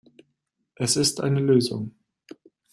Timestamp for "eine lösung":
1.21-1.93